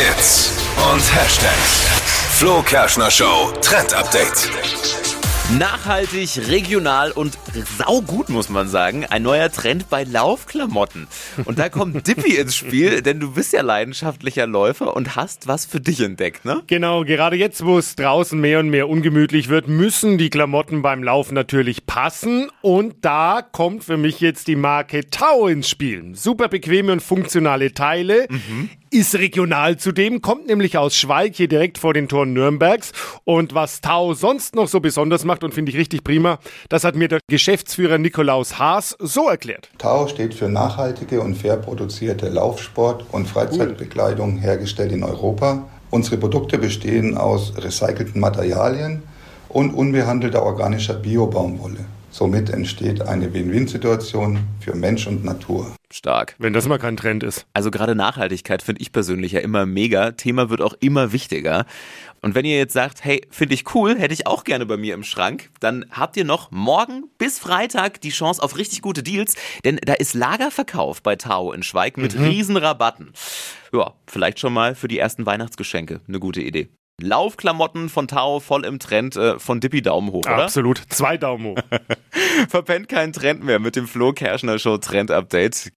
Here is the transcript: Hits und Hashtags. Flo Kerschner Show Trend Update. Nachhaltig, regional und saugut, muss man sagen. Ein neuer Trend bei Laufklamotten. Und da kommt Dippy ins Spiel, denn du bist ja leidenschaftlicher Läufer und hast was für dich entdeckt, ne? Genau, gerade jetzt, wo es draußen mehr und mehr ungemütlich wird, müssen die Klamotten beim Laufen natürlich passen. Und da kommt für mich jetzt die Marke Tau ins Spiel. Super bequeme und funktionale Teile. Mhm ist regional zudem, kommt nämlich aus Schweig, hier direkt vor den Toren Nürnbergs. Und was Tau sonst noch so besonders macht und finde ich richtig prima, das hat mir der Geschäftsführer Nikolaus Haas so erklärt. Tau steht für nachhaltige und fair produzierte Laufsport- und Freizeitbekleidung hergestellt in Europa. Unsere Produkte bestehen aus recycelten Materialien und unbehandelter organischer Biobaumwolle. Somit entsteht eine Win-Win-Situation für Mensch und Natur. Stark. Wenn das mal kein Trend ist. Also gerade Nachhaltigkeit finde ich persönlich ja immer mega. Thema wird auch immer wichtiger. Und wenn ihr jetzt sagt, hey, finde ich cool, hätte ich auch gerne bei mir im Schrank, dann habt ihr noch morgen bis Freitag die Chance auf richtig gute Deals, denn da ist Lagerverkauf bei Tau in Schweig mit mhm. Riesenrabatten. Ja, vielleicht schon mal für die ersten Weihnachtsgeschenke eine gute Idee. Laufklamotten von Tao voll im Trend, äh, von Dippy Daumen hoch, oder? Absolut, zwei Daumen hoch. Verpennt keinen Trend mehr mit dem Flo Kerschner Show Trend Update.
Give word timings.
Hits 0.00 0.56
und 0.90 1.14
Hashtags. 1.14 1.84
Flo 2.38 2.62
Kerschner 2.62 3.10
Show 3.10 3.52
Trend 3.60 3.92
Update. 3.92 4.48
Nachhaltig, 5.58 6.48
regional 6.48 7.10
und 7.10 7.36
saugut, 7.76 8.30
muss 8.30 8.48
man 8.48 8.66
sagen. 8.66 9.04
Ein 9.04 9.24
neuer 9.24 9.52
Trend 9.52 9.90
bei 9.90 10.04
Laufklamotten. 10.04 11.06
Und 11.44 11.58
da 11.58 11.68
kommt 11.68 12.06
Dippy 12.08 12.36
ins 12.36 12.56
Spiel, 12.56 13.02
denn 13.02 13.20
du 13.20 13.32
bist 13.32 13.52
ja 13.52 13.60
leidenschaftlicher 13.60 14.46
Läufer 14.46 14.96
und 14.96 15.16
hast 15.16 15.48
was 15.48 15.66
für 15.66 15.80
dich 15.80 16.00
entdeckt, 16.00 16.46
ne? 16.46 16.62
Genau, 16.66 17.04
gerade 17.04 17.36
jetzt, 17.36 17.66
wo 17.66 17.76
es 17.76 17.94
draußen 17.94 18.40
mehr 18.40 18.60
und 18.60 18.70
mehr 18.70 18.88
ungemütlich 18.88 19.50
wird, 19.50 19.68
müssen 19.68 20.16
die 20.16 20.30
Klamotten 20.30 20.80
beim 20.80 21.02
Laufen 21.02 21.34
natürlich 21.34 21.84
passen. 21.84 22.50
Und 22.62 23.04
da 23.04 23.42
kommt 23.42 23.84
für 23.84 23.98
mich 23.98 24.20
jetzt 24.20 24.48
die 24.48 24.56
Marke 24.56 25.10
Tau 25.10 25.46
ins 25.46 25.68
Spiel. 25.68 26.14
Super 26.14 26.48
bequeme 26.48 26.90
und 26.90 27.02
funktionale 27.02 27.74
Teile. 27.74 28.28
Mhm 28.30 28.70
ist 28.90 29.14
regional 29.14 29.76
zudem, 29.76 30.20
kommt 30.20 30.48
nämlich 30.48 30.76
aus 30.76 30.96
Schweig, 30.96 31.36
hier 31.36 31.46
direkt 31.46 31.78
vor 31.78 31.94
den 31.94 32.08
Toren 32.08 32.32
Nürnbergs. 32.32 32.92
Und 33.24 33.54
was 33.54 33.80
Tau 33.80 34.14
sonst 34.14 34.56
noch 34.56 34.66
so 34.66 34.80
besonders 34.80 35.24
macht 35.24 35.44
und 35.44 35.54
finde 35.54 35.70
ich 35.70 35.78
richtig 35.78 36.02
prima, 36.02 36.38
das 36.68 36.82
hat 36.82 36.96
mir 36.96 37.06
der 37.06 37.20
Geschäftsführer 37.28 37.98
Nikolaus 37.98 38.58
Haas 38.58 38.96
so 38.98 39.28
erklärt. 39.28 39.70
Tau 39.78 40.08
steht 40.08 40.34
für 40.34 40.48
nachhaltige 40.48 41.20
und 41.20 41.36
fair 41.36 41.56
produzierte 41.56 42.28
Laufsport- 42.28 43.04
und 43.12 43.28
Freizeitbekleidung 43.28 44.38
hergestellt 44.38 44.92
in 44.92 45.04
Europa. 45.04 45.68
Unsere 45.90 46.16
Produkte 46.16 46.58
bestehen 46.58 47.16
aus 47.16 47.52
recycelten 47.56 48.20
Materialien 48.20 49.02
und 49.48 49.72
unbehandelter 49.72 50.42
organischer 50.42 50.94
Biobaumwolle. 50.94 51.84
Somit 52.12 52.50
entsteht 52.50 53.02
eine 53.02 53.32
Win-Win-Situation 53.32 54.40
für 54.60 54.74
Mensch 54.74 55.06
und 55.06 55.24
Natur. 55.24 55.74
Stark. 55.92 56.34
Wenn 56.38 56.52
das 56.52 56.66
mal 56.66 56.78
kein 56.78 56.96
Trend 56.96 57.22
ist. 57.22 57.46
Also 57.54 57.70
gerade 57.70 57.94
Nachhaltigkeit 57.94 58.62
finde 58.62 58.82
ich 58.82 58.92
persönlich 58.92 59.32
ja 59.32 59.40
immer 59.40 59.64
mega. 59.64 60.12
Thema 60.12 60.50
wird 60.50 60.60
auch 60.60 60.74
immer 60.80 61.12
wichtiger. 61.12 61.66
Und 62.20 62.34
wenn 62.34 62.44
ihr 62.44 62.58
jetzt 62.58 62.72
sagt, 62.72 63.04
hey, 63.04 63.22
finde 63.30 63.54
ich 63.54 63.74
cool, 63.74 63.96
hätte 63.98 64.12
ich 64.12 64.26
auch 64.26 64.44
gerne 64.44 64.66
bei 64.66 64.76
mir 64.76 64.94
im 64.94 65.04
Schrank, 65.04 65.50
dann 65.60 65.86
habt 65.90 66.16
ihr 66.16 66.24
noch 66.24 66.50
morgen 66.50 67.04
bis 67.18 67.38
Freitag 67.38 68.00
die 68.00 68.10
Chance 68.10 68.42
auf 68.42 68.58
richtig 68.58 68.82
gute 68.82 69.02
Deals, 69.02 69.36
denn 69.64 69.78
da 69.84 69.94
ist 69.94 70.14
Lagerverkauf 70.14 71.02
bei 71.02 71.16
Tau 71.16 71.52
in 71.52 71.62
Schweig 71.62 71.96
mit 71.96 72.18
mhm. 72.18 72.24
Riesenrabatten. 72.24 73.12
Ja, 73.72 73.94
vielleicht 74.06 74.38
schon 74.40 74.52
mal 74.52 74.74
für 74.74 74.88
die 74.88 74.98
ersten 74.98 75.26
Weihnachtsgeschenke 75.26 76.00
eine 76.06 76.20
gute 76.20 76.42
Idee. 76.42 76.68
Laufklamotten 77.02 77.88
von 77.88 78.08
Tao 78.08 78.40
voll 78.40 78.64
im 78.64 78.78
Trend, 78.78 79.16
äh, 79.16 79.38
von 79.38 79.60
Dippy 79.60 79.82
Daumen 79.82 80.12
hoch, 80.12 80.24
oder? 80.26 80.44
Absolut, 80.44 80.82
zwei 80.88 81.16
Daumen 81.16 81.46
hoch. 81.46 81.58
Verpennt 82.48 82.88
keinen 82.88 83.12
Trend 83.12 83.44
mehr 83.44 83.58
mit 83.58 83.76
dem 83.76 83.86
Flo 83.86 84.12
Kerschner 84.12 84.58
Show 84.58 84.78
Trend 84.78 85.10
Update. 85.10 85.68